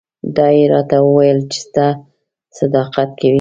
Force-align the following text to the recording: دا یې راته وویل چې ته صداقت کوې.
دا 0.35 0.47
یې 0.57 0.63
راته 0.73 0.97
وویل 1.03 1.39
چې 1.53 1.61
ته 1.73 1.87
صداقت 2.57 3.09
کوې. 3.19 3.29